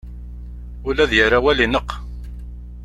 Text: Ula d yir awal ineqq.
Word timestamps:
Ula 0.87 1.05
d 1.09 1.11
yir 1.17 1.33
awal 1.37 1.59
ineqq. 1.65 1.89